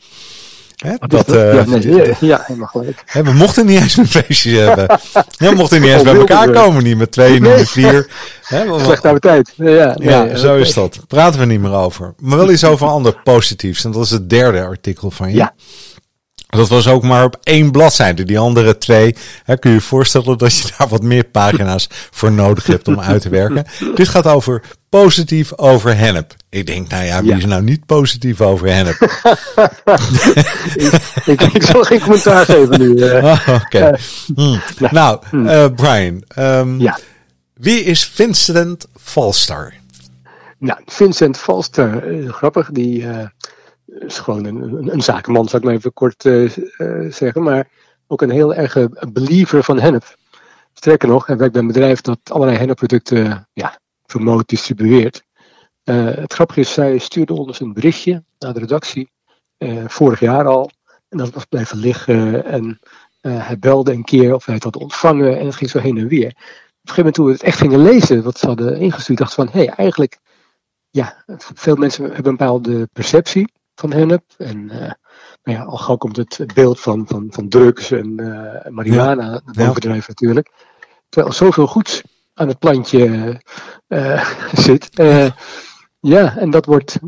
Hè, 0.74 0.94
dat, 1.06 1.34
uh, 1.34 1.54
ja, 1.54 1.64
nee, 1.64 2.14
ja, 2.20 2.42
helemaal 2.46 2.68
gelijk. 2.68 3.02
Hè, 3.06 3.22
we 3.22 3.32
mochten 3.32 3.66
niet 3.66 3.80
eens 3.80 3.96
een 3.96 4.06
feestje 4.06 4.58
hebben. 4.60 4.98
we 5.38 5.52
mochten 5.54 5.80
niet 5.80 5.90
eens 5.90 6.02
bij 6.02 6.14
elkaar 6.14 6.50
komen, 6.50 6.82
niet 6.82 6.96
met 6.96 7.12
twee, 7.12 7.32
niet 7.40 7.56
met 7.56 7.70
vier. 7.70 8.06
Hè, 8.44 8.78
Slecht 8.80 9.04
oude 9.04 9.20
tijd. 9.20 9.52
Ja, 9.56 9.94
nee, 9.98 10.08
ja 10.08 10.36
zo 10.36 10.56
is 10.56 10.74
dat. 10.74 11.00
Praten 11.08 11.40
we 11.40 11.46
niet 11.46 11.60
meer 11.60 11.72
over. 11.72 12.14
Maar 12.18 12.38
wel 12.38 12.50
iets 12.50 12.64
over 12.64 12.86
ander 12.86 13.20
positiefs. 13.22 13.84
En 13.84 13.90
dat 13.90 14.04
is 14.04 14.10
het 14.10 14.30
derde 14.30 14.62
artikel 14.62 15.10
van 15.10 15.30
je. 15.30 15.36
Ja. 15.36 15.54
Dat 16.56 16.68
was 16.68 16.88
ook 16.88 17.02
maar 17.02 17.24
op 17.24 17.36
één 17.42 17.70
bladzijde. 17.70 18.24
Die 18.24 18.38
andere 18.38 18.78
twee, 18.78 19.16
hè, 19.44 19.56
kun 19.58 19.70
je 19.70 19.76
je 19.76 19.82
voorstellen 19.82 20.38
dat 20.38 20.56
je 20.58 20.68
daar 20.78 20.88
wat 20.88 21.02
meer 21.02 21.24
pagina's 21.24 21.88
voor 22.10 22.32
nodig 22.32 22.66
hebt 22.66 22.88
om 22.88 23.00
uit 23.00 23.22
te 23.22 23.28
werken. 23.28 23.64
Dit 23.94 24.08
gaat 24.08 24.26
over 24.26 24.62
positief 24.88 25.58
over 25.58 25.96
hennep. 25.96 26.34
Ik 26.48 26.66
denk, 26.66 26.88
nou 26.88 27.04
ja, 27.04 27.22
wie 27.22 27.36
is 27.36 27.44
nou 27.44 27.62
niet 27.62 27.86
positief 27.86 28.40
over 28.40 28.68
hennep? 28.68 28.96
ik, 31.32 31.40
ik, 31.40 31.62
zal 31.62 31.82
geen 31.82 32.00
commentaar 32.00 32.44
geven 32.44 32.80
nu. 32.80 32.96
Uh. 32.96 33.48
Oké. 33.64 33.98
Hmm. 34.34 34.60
Nou, 34.90 35.20
uh, 35.32 35.66
Brian. 35.74 36.22
Um, 36.38 36.80
ja. 36.80 36.98
Wie 37.54 37.84
is 37.84 38.04
Vincent 38.04 38.86
Falstar? 39.00 39.72
Nou, 40.58 40.80
Vincent 40.86 41.38
Falstar, 41.38 42.06
uh, 42.06 42.32
grappig, 42.32 42.68
die 42.72 43.06
is 43.86 44.18
gewoon 44.18 44.44
een, 44.44 44.92
een, 44.92 45.02
zakenman, 45.02 45.48
zou 45.48 45.62
ik 45.62 45.68
maar 45.68 45.76
even 45.76 45.92
kort 45.92 46.24
uh, 46.24 46.50
zeggen. 47.10 47.42
Maar 47.42 47.68
ook 48.06 48.22
een 48.22 48.30
heel 48.30 48.54
erg 48.54 48.76
believer 49.12 49.62
van 49.62 49.80
hennep. 49.80 50.16
Sterker 50.72 51.08
nog, 51.08 51.26
hij 51.26 51.36
werkt 51.36 51.52
bij 51.52 51.62
een 51.62 51.68
bedrijf 51.68 52.00
dat 52.00 52.18
allerlei 52.30 52.58
hennepproducten 52.58 53.48
ja, 53.52 53.78
vermoot, 54.06 54.48
distribueert. 54.48 55.22
Het 55.84 56.32
grappige 56.32 56.60
is, 56.60 56.72
zij 56.72 56.98
stuurde 56.98 57.34
ons 57.34 57.60
een 57.60 57.72
berichtje 57.72 58.24
naar 58.38 58.52
de 58.52 58.60
redactie. 58.60 59.10
vorig 59.86 60.20
jaar 60.20 60.46
al. 60.46 60.70
En 61.08 61.18
dat 61.18 61.30
was 61.30 61.44
blijven 61.44 61.78
liggen. 61.78 62.44
En 62.44 62.78
hij 63.20 63.58
belde 63.58 63.92
een 63.92 64.04
keer 64.04 64.34
of 64.34 64.44
hij 64.44 64.54
het 64.54 64.64
had 64.64 64.76
ontvangen. 64.76 65.38
En 65.38 65.46
het 65.46 65.54
ging 65.54 65.70
zo 65.70 65.78
heen 65.78 65.98
en 65.98 66.08
weer. 66.08 66.28
Op 66.28 66.90
een 66.90 66.94
gegeven 66.94 66.96
moment 66.96 67.14
toen 67.14 67.26
we 67.26 67.32
het 67.32 67.42
echt 67.42 67.58
gingen 67.58 67.82
lezen, 67.82 68.22
wat 68.22 68.38
ze 68.38 68.46
hadden 68.46 68.78
ingestuurd, 68.78 69.18
dacht 69.18 69.34
van, 69.34 69.48
hé, 69.48 69.64
hey, 69.64 69.68
eigenlijk, 69.68 70.18
ja, 70.90 71.24
veel 71.54 71.76
mensen 71.76 72.04
hebben 72.04 72.26
een 72.26 72.36
bepaalde 72.36 72.88
perceptie 72.92 73.52
van 73.74 73.92
hennep. 73.92 74.24
En 74.36 74.58
uh, 74.58 74.78
nou 75.42 75.58
ja, 75.58 75.62
al 75.62 75.76
gauw 75.76 75.96
komt 75.96 76.16
het 76.16 76.52
beeld 76.54 76.80
van, 76.80 77.06
van, 77.06 77.26
van 77.30 77.48
drugs 77.48 77.90
en 77.90 78.20
uh, 78.20 78.72
marihuana 78.72 79.24
ja. 79.24 79.40
naar 79.44 79.66
boven 79.66 80.02
natuurlijk. 80.06 80.50
Terwijl 81.08 81.32
er 81.32 81.38
zoveel 81.38 81.66
goeds 81.66 82.02
aan 82.34 82.48
het 82.48 82.58
plantje 82.58 83.40
uh, 83.88 84.30
zit. 84.66 84.88
ja, 86.00 86.36
en 86.36 86.50
dat 86.50 86.66
wordt 86.66 86.98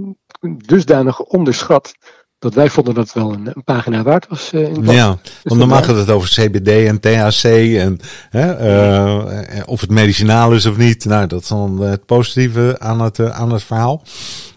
dusdanig 0.57 1.21
onderschat 1.21 1.95
dat 2.39 2.55
wij 2.55 2.71
vonden 2.71 2.95
dat 2.95 3.13
wel 3.13 3.33
een, 3.33 3.47
een 3.47 3.65
pagina 3.65 4.03
waard 4.03 4.29
was. 4.29 4.53
Uh, 4.53 4.69
in 4.69 4.85
ja, 4.85 5.19
dus 5.23 5.33
want 5.43 5.61
dan 5.61 5.69
mag 5.69 5.87
het 5.87 6.11
over 6.11 6.29
CBD 6.29 6.69
en 6.69 7.01
THC 7.01 7.45
en 7.79 7.99
hè, 8.31 8.67
uh, 8.67 9.63
of 9.67 9.81
het 9.81 9.91
medicinaal 9.91 10.53
is 10.53 10.67
of 10.67 10.77
niet. 10.77 11.05
Nou, 11.05 11.27
dat 11.27 11.43
is 11.43 11.49
dan 11.49 11.81
het 11.81 12.07
positieve 12.07 12.77
aan 12.79 13.01
het, 13.01 13.31
aan 13.31 13.53
het 13.53 13.63
verhaal. 13.63 14.03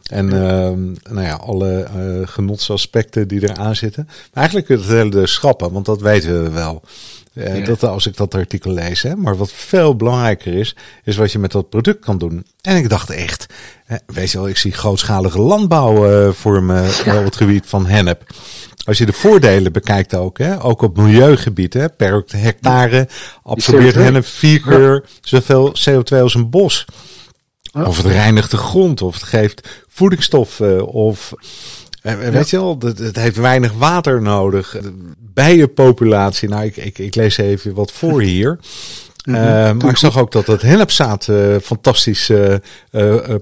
En 0.10 0.26
uh, 0.26 1.12
nou 1.14 1.22
ja, 1.26 1.34
alle 1.34 1.88
genotsaspecten 2.26 3.28
die 3.28 3.50
eraan 3.50 3.76
zitten. 3.76 4.04
Maar 4.08 4.30
eigenlijk 4.34 4.68
het 4.68 4.86
hele 4.86 5.28
schrappen, 5.28 5.72
want 5.72 5.86
dat 5.86 6.02
weten 6.02 6.44
we 6.44 6.50
wel. 6.50 6.84
Ja. 7.34 7.60
dat, 7.60 7.84
als 7.84 8.08
ik 8.08 8.18
dat 8.18 8.36
artikel 8.36 8.72
lees. 8.72 9.02
Hè. 9.02 9.16
Maar 9.16 9.38
wat 9.38 9.52
veel 9.52 9.96
belangrijker 9.96 10.54
is, 10.54 10.76
is 11.04 11.18
wat 11.18 11.32
je 11.32 11.40
met 11.40 11.52
dat 11.52 11.70
product 11.70 12.06
kan 12.06 12.18
doen. 12.18 12.46
En 12.62 12.78
ik 12.78 12.90
dacht 12.90 13.10
echt, 13.10 13.46
weet 14.05 14.31
je 14.31 14.38
wel, 14.38 14.48
ik 14.48 14.58
zie 14.58 14.72
grootschalige 14.72 15.39
landbouw 15.39 16.12
uh, 16.12 16.34
voor 16.34 16.63
me 16.63 17.01
ja. 17.05 17.17
op 17.17 17.25
het 17.25 17.36
gebied 17.36 17.65
van 17.65 17.86
hennep. 17.86 18.24
Als 18.86 18.98
je 18.98 19.05
de 19.05 19.13
voordelen 19.13 19.72
bekijkt 19.72 20.15
ook, 20.15 20.38
hè, 20.38 20.63
ook 20.63 20.81
op 20.81 20.98
milieugebied, 20.98 21.74
hè, 21.74 21.89
per 21.89 22.24
hectare 22.27 23.08
absorbeert 23.43 23.96
hennep 23.96 24.25
vier 24.25 24.62
keer 24.62 25.05
zoveel 25.22 25.75
CO2 25.89 26.17
als 26.22 26.34
een 26.34 26.50
bos. 26.50 26.86
Of 27.74 27.98
het 27.98 28.05
reinigt 28.05 28.51
de 28.51 28.58
grond, 28.58 29.01
of 29.01 29.13
het 29.13 29.24
geeft 29.24 29.84
voedingsstoffen, 29.88 30.88
of 30.88 31.34
eh, 32.01 32.17
weet 32.17 32.50
je 32.50 32.58
wel, 32.58 32.77
het, 32.79 33.00
het, 33.00 33.15
heeft 33.15 33.36
weinig 33.36 33.74
water 33.74 34.22
nodig. 34.22 34.77
Bijenpopulatie, 35.17 36.50
nou 36.50 36.65
ik, 36.65 36.77
ik, 36.77 36.98
ik 36.98 37.15
lees 37.15 37.38
even 37.38 37.74
wat 37.74 37.91
voor 37.91 38.22
hier. 38.31 38.60
Uh, 39.24 39.36
maar 39.72 39.90
ik 39.90 39.98
zag 39.98 40.18
ook 40.18 40.32
dat 40.32 40.48
het 40.48 40.62
hennepzaad 40.62 41.28
uh, 41.28 41.56
fantastisch 41.58 42.30
uh, 42.30 42.56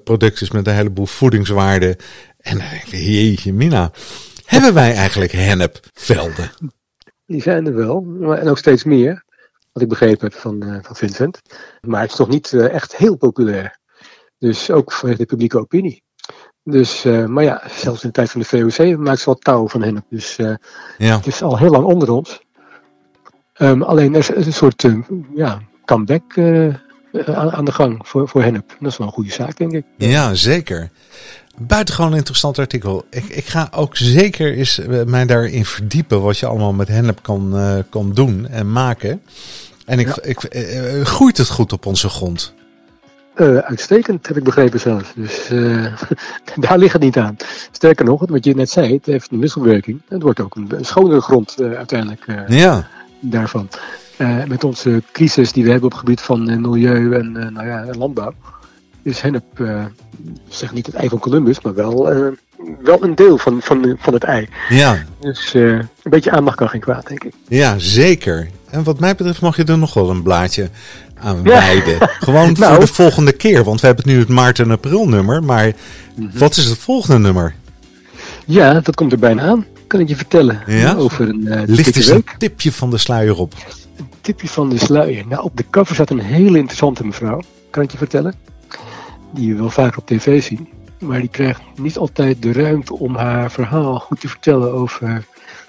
product 0.04 0.42
is 0.42 0.52
met 0.52 0.68
een 0.68 0.74
heleboel 0.74 1.06
voedingswaarde. 1.06 1.98
En 2.38 2.62
jeetje 2.86 3.54
mina, 3.54 3.92
hebben 4.46 4.74
wij 4.74 4.94
eigenlijk 4.94 5.32
hennepvelden? 5.32 6.52
Die 7.26 7.42
zijn 7.42 7.68
er 7.68 7.76
wel, 7.76 8.06
en 8.22 8.50
ook 8.50 8.58
steeds 8.58 8.84
meer. 8.84 9.26
Wat 9.72 9.84
ik 9.84 9.90
begrepen 9.90 10.28
heb 10.28 10.40
van, 10.40 10.80
van 10.82 10.96
Vincent. 10.96 11.42
Maar 11.82 12.02
het 12.02 12.12
is 12.12 12.18
nog 12.18 12.28
niet 12.28 12.54
echt 12.54 12.96
heel 12.96 13.16
populair. 13.16 13.80
Dus 14.40 14.72
ook 14.72 14.92
vanwege 14.92 15.20
de 15.20 15.26
publieke 15.26 15.60
opinie. 15.60 16.04
Dus, 16.64 17.06
uh, 17.06 17.26
maar 17.26 17.44
ja, 17.44 17.62
zelfs 17.70 18.04
in 18.04 18.08
de 18.08 18.14
tijd 18.14 18.32
van 18.32 18.42
de 18.42 18.48
VOC 18.48 18.98
maakt 18.98 19.20
ze 19.20 19.30
wat 19.30 19.42
touw 19.42 19.68
van 19.68 19.82
hen. 19.82 20.06
Dus 20.10 20.38
uh, 20.38 20.56
ja. 20.98 21.16
het 21.16 21.28
is 21.28 21.42
al 21.42 21.58
heel 21.58 21.70
lang 21.70 21.86
onder 21.86 22.12
ons. 22.12 22.42
Um, 23.60 23.82
alleen 23.82 24.16
er 24.16 24.36
is 24.38 24.46
een 24.46 24.54
soort 24.54 24.84
uh, 24.84 24.98
ja, 25.36 25.62
comeback 25.86 26.38
aan, 27.26 27.52
aan, 27.52 27.66
de 27.66 27.72
gang 27.72 28.00
voor, 28.04 28.28
voor 28.28 28.44
hennep. 28.44 28.76
Dat 28.80 28.92
is 28.92 28.98
wel 28.98 29.08
een 29.08 29.14
goede 29.14 29.32
zaak, 29.32 29.58
denk 29.58 29.72
ik. 29.72 29.84
Ja, 29.98 30.34
zeker. 30.34 30.90
Buitengewoon 31.58 32.16
interessant 32.16 32.60
artikel. 32.60 33.06
Ik, 33.10 33.24
ik 33.24 33.46
ga 33.46 33.68
ook 33.72 33.96
zeker 33.98 34.54
eens 34.54 34.82
mij 35.06 35.26
daarin 35.26 35.66
verdiepen 35.66 36.22
wat 36.22 36.38
je 36.38 36.46
allemaal 36.46 36.74
met 36.74 36.88
hennep 36.88 37.20
kan, 37.22 37.56
kan 37.90 38.14
doen 38.14 38.48
en 38.48 38.72
maken. 38.72 39.22
En 39.86 40.00
ik, 40.00 40.08
ja. 40.08 40.22
ik, 40.22 40.40
groeit 41.04 41.38
het 41.38 41.50
goed 41.50 41.74
op 41.74 41.86
onze 41.86 42.10
grond? 42.10 42.54
Uh, 43.38 43.58
uitstekend, 43.58 44.28
heb 44.28 44.38
ik 44.38 44.44
begrepen 44.44 44.80
zelfs. 44.80 45.14
Dus 45.16 45.50
uh, 45.52 45.86
daar 46.56 46.78
ligt 46.78 46.94
het 46.94 47.02
niet 47.02 47.18
aan. 47.18 47.36
Sterker 47.72 48.06
nog, 48.06 48.24
wat 48.28 48.46
je 48.46 48.56
net 48.56 48.70
zei, 48.70 48.94
het 48.94 49.06
heeft 49.06 49.32
een 49.32 49.40
wisselwerking. 49.40 50.02
Het 50.08 50.22
wordt 50.22 50.40
ook 50.40 50.56
een, 50.56 50.68
een 50.70 50.86
schonere 50.86 51.22
grond 51.22 51.56
uh, 51.60 51.74
uiteindelijk 51.74 52.26
ja. 52.48 52.88
Daarvan. 53.20 53.70
met 54.48 54.64
onze 54.64 55.04
crisis 55.12 55.52
die 55.52 55.64
we 55.64 55.70
hebben 55.70 55.86
op 55.86 55.92
het 55.92 56.00
gebied 56.00 56.22
van 56.22 56.62
milieu 56.62 57.14
en 57.14 57.32
nou 57.32 57.68
ja, 57.68 57.86
landbouw. 57.98 58.34
Is 59.02 59.22
hennep, 59.22 59.44
zeg 60.48 60.74
niet 60.74 60.86
het 60.86 60.96
ei 60.96 61.10
van 61.10 61.20
Columbus, 61.20 61.62
maar 61.62 61.74
wel, 61.74 62.04
wel 62.84 63.04
een 63.04 63.16
deel 63.16 63.38
van, 63.38 63.62
van, 63.62 63.96
van 64.00 64.14
het 64.14 64.24
ei. 64.24 64.48
Ja. 64.70 65.04
Dus 65.20 65.54
een 65.54 65.90
beetje 66.04 66.32
aandacht 66.32 66.58
kan 66.58 66.70
geen 66.70 66.82
kwaad, 66.82 67.08
denk 67.08 67.24
ik. 67.24 67.34
Ja, 67.48 67.76
zeker. 67.78 68.50
En 68.70 68.84
wat 68.84 69.00
mij 69.00 69.16
betreft 69.16 69.42
mag 69.42 69.56
je 69.56 69.64
er 69.64 69.78
nog 69.78 69.94
wel 69.94 70.10
een 70.10 70.24
blaadje 70.24 70.70
aan 71.20 71.44
wijden. 71.44 71.98
Gewoon 72.20 72.52
nou. 72.54 72.72
voor 72.74 72.80
de 72.80 72.94
volgende 72.94 73.32
keer. 73.32 73.64
Want 73.64 73.82
we 73.82 73.88
hebben 73.88 74.08
nu 74.08 74.20
het 74.20 74.28
maart 74.28 74.60
en 74.60 74.72
april 74.72 75.08
nummer. 75.08 75.44
Maar 75.44 75.72
mhm. 76.16 76.38
wat 76.38 76.58
is 76.58 76.66
het 76.66 76.78
volgende 76.78 77.20
nummer? 77.20 77.56
Ja, 78.46 78.80
dat 78.80 78.96
komt 78.96 79.12
er 79.12 79.20
bijna 79.20 79.42
aan. 79.42 79.66
Kan 79.88 80.00
ik 80.00 80.08
je 80.08 80.16
vertellen. 80.16 80.62
Ja? 80.68 80.96
Over 80.96 81.30
een 81.30 81.42
uh, 81.42 81.62
Ligt 81.66 81.96
eens 81.96 82.08
een 82.08 82.26
tipje 82.38 82.72
van 82.72 82.90
de 82.90 82.98
sluier 82.98 83.38
op. 83.38 83.54
Een 83.98 84.10
tipje 84.22 84.48
van 84.48 84.70
de 84.70 84.78
sluier. 84.78 85.28
Nou, 85.28 85.44
op 85.44 85.58
de 85.58 85.66
cover 85.70 85.96
staat 85.96 86.10
een 86.10 86.20
hele 86.20 86.58
interessante 86.58 87.06
mevrouw. 87.06 87.42
Kan 87.70 87.84
ik 87.84 87.92
je 87.92 87.98
vertellen? 87.98 88.34
Die 89.34 89.48
je 89.48 89.56
wel 89.56 89.70
vaker 89.70 89.98
op 89.98 90.06
tv 90.06 90.44
ziet. 90.44 90.62
Maar 91.00 91.20
die 91.20 91.30
krijgt 91.30 91.62
niet 91.76 91.98
altijd 91.98 92.42
de 92.42 92.52
ruimte 92.52 92.94
om 92.94 93.16
haar 93.16 93.52
verhaal 93.52 94.00
goed 94.00 94.20
te 94.20 94.28
vertellen 94.28 94.74
over 94.74 95.26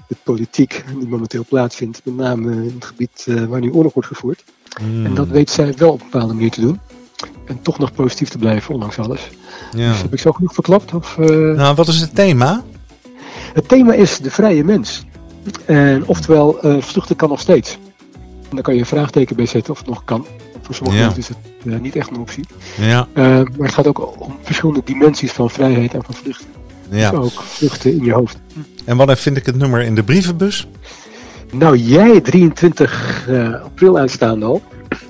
de 0.09 0.17
politiek 0.23 0.85
die 0.99 1.09
momenteel 1.09 1.45
plaatsvindt. 1.49 2.01
Met 2.05 2.17
name 2.17 2.53
in 2.53 2.73
het 2.75 2.85
gebied 2.85 3.27
uh, 3.29 3.45
waar 3.45 3.61
nu 3.61 3.71
oorlog 3.71 3.95
wordt 3.95 4.09
gevoerd. 4.09 4.45
Mm. 4.81 5.05
En 5.05 5.15
dat 5.15 5.29
weet 5.29 5.51
zij 5.51 5.75
wel 5.77 5.93
op 5.93 6.01
een 6.01 6.09
bepaalde 6.11 6.35
manier 6.35 6.51
te 6.51 6.61
doen. 6.61 6.81
En 7.47 7.63
toch 7.63 7.79
nog 7.79 7.93
positief 7.93 8.29
te 8.29 8.39
blijven, 8.39 8.75
ondanks 8.75 8.99
alles. 8.99 9.29
Ja. 9.77 9.93
Dus 9.93 10.03
heb 10.03 10.13
ik 10.13 10.19
zo 10.19 10.33
genoeg 10.33 10.55
verklapt? 10.55 10.95
Of, 10.95 11.17
uh... 11.17 11.27
Nou, 11.57 11.75
wat 11.75 11.89
is 11.89 12.01
het 12.01 12.15
thema? 12.15 12.65
Het 13.53 13.69
thema 13.69 13.93
is 13.95 14.19
de 14.19 14.31
vrije 14.31 14.65
mens. 14.65 15.05
En 15.65 16.03
oftewel, 16.07 16.67
uh, 16.67 16.83
vluchten 16.83 17.17
kan 17.17 17.29
nog 17.29 17.41
steeds. 17.41 17.79
En 18.49 18.55
daar 18.55 18.63
kan 18.63 18.75
je 18.75 18.81
een 18.81 18.87
vraagteken 18.87 19.37
bij 19.37 19.47
zetten 19.47 19.73
of 19.73 19.79
het 19.79 19.89
nog 19.89 20.05
kan. 20.05 20.27
Voor 20.63 20.75
sommige 20.75 20.99
Ja. 20.99 21.05
mensen 21.05 21.21
is 21.23 21.29
het 21.29 21.73
eh, 21.75 21.81
niet 21.81 21.97
echt 21.97 22.11
een 22.11 22.19
optie. 22.21 22.45
Ja, 22.81 23.07
Eh, 23.15 23.25
maar 23.25 23.45
het 23.67 23.73
gaat 23.75 23.87
ook 23.87 24.21
om 24.21 24.37
verschillende 24.43 24.81
dimensies 24.85 25.33
van 25.33 25.51
vrijheid 25.51 25.95
en 25.95 26.03
van 26.05 26.15
vluchten. 26.15 26.47
ja. 26.91 27.11
Dus 27.11 27.19
ook 27.21 27.43
vluchten 27.43 27.93
in 27.93 28.05
je 28.05 28.13
hoofd. 28.13 28.39
En 28.85 28.97
wanneer 28.97 29.17
vind 29.17 29.37
ik 29.37 29.47
het 29.47 29.57
nummer 29.57 29.81
in 29.81 29.95
de 29.95 30.03
brievenbus? 30.03 30.69
Nou, 31.53 31.77
jij 31.77 32.21
23 32.21 33.25
eh, 33.29 33.55
april 33.65 33.99
aanstaande 33.99 34.45
al. 34.47 34.63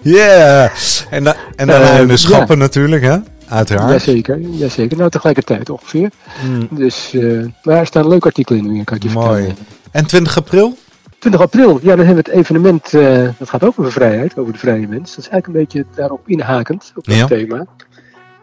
Yeah! 0.02 0.70
En, 1.10 1.24
da 1.24 1.36
en 1.56 1.66
daarna 1.66 1.90
Eh, 1.92 2.00
in 2.00 2.06
de 2.06 2.12
ja. 2.12 2.16
schappen 2.18 2.58
natuurlijk, 2.58 3.02
hè? 3.02 3.16
Uiteraard. 3.48 3.90
Jazeker, 3.90 4.40
jazeker. 4.40 4.96
Nou, 4.96 5.10
tegelijkertijd 5.10 5.70
ongeveer. 5.70 6.10
Mm, 6.48 6.68
Dus 6.70 7.14
eh 7.14 7.44
maar 7.62 7.76
er 7.76 7.86
staan 7.86 8.08
leuke 8.08 8.26
artikelen 8.26 8.64
in, 8.76 8.84
kan 8.84 8.96
ik 8.96 9.02
je 9.02 9.10
Mooi. 9.10 9.26
vertellen. 9.44 9.66
En 9.90 10.06
20 10.06 10.36
april? 10.36 10.76
20 11.18 11.40
april, 11.40 11.78
ja, 11.82 11.96
dan 11.96 12.06
hebben 12.06 12.24
we 12.24 12.30
het 12.30 12.40
evenement, 12.40 12.94
eh, 12.94 13.28
dat 13.38 13.48
gaat 13.50 13.64
ook 13.64 13.78
over 13.78 13.92
vrijheid, 13.92 14.38
over 14.38 14.52
de 14.52 14.58
vrije 14.58 14.88
mens. 14.88 15.14
Dat 15.14 15.24
is 15.24 15.28
eigenlijk 15.28 15.46
een 15.46 15.52
beetje 15.52 15.84
daarop 15.94 16.20
inhakend, 16.28 16.92
op 16.96 17.04
dat 17.04 17.14
Ja. 17.16 17.26
thema. 17.26 17.66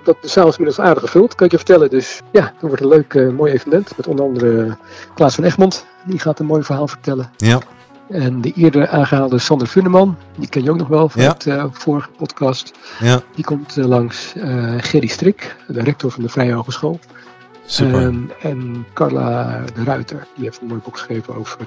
Dat 0.03 0.17
de 0.21 0.27
zaal 0.27 0.47
is 0.47 0.57
inmiddels 0.57 0.85
aardig 0.87 1.03
gevuld, 1.03 1.35
kan 1.35 1.45
ik 1.45 1.51
je 1.51 1.57
vertellen. 1.57 1.89
Dus 1.89 2.21
ja, 2.31 2.41
dat 2.41 2.53
wordt 2.69 2.81
een 2.81 2.87
leuk, 2.87 3.13
eh, 3.13 3.29
mooi 3.29 3.51
evenement. 3.53 3.91
Met 3.97 4.07
onder 4.07 4.25
andere 4.25 4.77
Klaas 5.13 5.35
van 5.35 5.43
Egmond, 5.43 5.85
die 6.05 6.19
gaat 6.19 6.39
een 6.39 6.45
mooi 6.45 6.63
verhaal 6.63 6.87
vertellen. 6.87 7.29
Ja. 7.37 7.59
En 8.09 8.41
de 8.41 8.51
eerder 8.55 8.87
aangehaalde 8.87 9.39
Sander 9.39 9.67
Funneman, 9.67 10.17
die 10.37 10.49
ken 10.49 10.63
je 10.63 10.69
ook 10.71 10.77
nog 10.77 10.87
wel 10.87 11.09
van 11.09 11.21
Ja. 11.21 11.27
het 11.29 11.47
eh, 11.47 11.65
vorige 11.71 12.09
podcast. 12.17 12.71
Ja, 12.99 13.21
Die 13.35 13.43
komt 13.45 13.77
eh, 13.77 13.85
langs. 13.85 14.33
Eh 14.35 14.73
Gerry 14.77 15.07
Strik, 15.07 15.55
de 15.67 15.81
rector 15.81 16.11
van 16.11 16.23
de 16.23 16.29
Vrije 16.29 16.53
Hogeschool. 16.53 16.99
super. 17.65 18.13
En 18.41 18.85
Carla 18.93 19.61
de 19.75 19.83
Ruiter, 19.83 20.27
die 20.35 20.43
heeft 20.45 20.61
een 20.61 20.67
mooi 20.67 20.79
boek 20.83 20.97
geschreven 20.97 21.35
over 21.35 21.57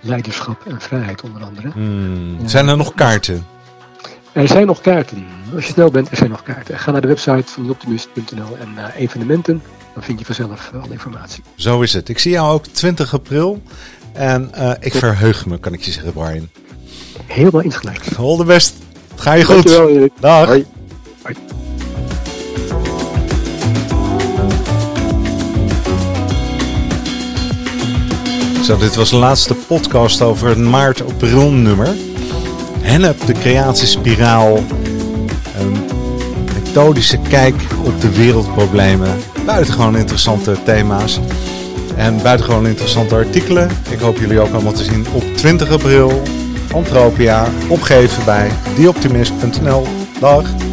leiderschap 0.00 0.66
en 0.66 0.80
vrijheid 0.80 1.22
onder 1.22 1.42
andere. 1.44 1.70
Mm, 1.74 2.36
Ja. 2.40 2.48
Zijn 2.48 2.68
er 2.68 2.76
nog 2.76 2.94
kaarten? 2.94 3.46
Er 4.32 4.48
zijn 4.48 4.66
nog 4.66 4.80
kaarten. 4.80 5.26
Als 5.54 5.66
je 5.66 5.72
snel 5.72 5.90
bent, 5.90 6.10
er 6.10 6.16
zijn 6.16 6.30
nog 6.30 6.42
kaarten. 6.42 6.78
Ga 6.78 6.90
naar 6.90 7.00
de 7.00 7.06
website 7.08 7.42
van 7.52 7.70
optimist.nl 7.70 8.56
en 8.60 8.90
evenementen. 8.96 9.62
Dan 9.94 10.02
vind 10.02 10.18
je 10.18 10.24
vanzelf 10.24 10.70
alle 10.82 10.92
informatie. 10.92 11.42
Zo 11.54 11.80
is 11.80 11.92
het. 11.92 12.08
Ik 12.08 12.18
zie 12.18 12.30
jou 12.30 12.52
ook 12.52 12.66
20 12.66 13.14
april. 13.14 13.62
En 14.16 14.48
eh, 14.54 14.70
ik 14.80 14.94
verheug 14.94 15.46
me, 15.46 15.58
kan 15.58 15.72
ik 15.72 15.82
je 15.82 15.92
zeggen, 15.92 16.12
Brian. 16.12 16.48
Helemaal 17.26 17.60
insgelijks. 17.60 18.16
All 18.16 18.36
the 18.36 18.44
best. 18.44 18.74
Ga 19.14 19.32
je 19.32 19.44
goed. 19.44 19.54
Dankjewel 19.54 19.88
Erik. 19.88 20.12
Dag. 20.20 20.46
Hoi. 20.46 20.66
Zo, 28.64 28.78
dit 28.78 28.94
was 28.94 29.10
de 29.10 29.16
laatste 29.16 29.54
podcast 29.54 30.22
over 30.22 30.48
het 30.48 30.58
maart-april 30.58 31.50
nummer. 31.50 31.88
Hennep, 32.80 33.26
de 33.26 33.32
creatiespiraal. 33.32 34.56
Een 35.58 35.86
methodische 36.54 37.18
kijk 37.28 37.54
op 37.84 38.00
de 38.00 38.16
wereldproblemen. 38.16 39.16
Buitengewoon 39.44 39.96
interessante 39.96 40.56
thema's. 40.64 41.20
En 41.96 42.22
buitengewoon 42.22 42.66
interessante 42.66 43.14
artikelen. 43.14 43.70
Ik 43.90 43.98
hoop 43.98 44.16
jullie 44.16 44.40
ook 44.40 44.52
allemaal 44.52 44.72
te 44.72 44.84
zien 44.84 45.06
op 45.12 45.22
20 45.36 45.70
april. 45.70 46.22
Antropia. 46.72 47.48
Opgeven 47.68 48.24
bij 48.24 48.50
theoptimist.nl. 48.74 49.86
Dag. 50.20 50.65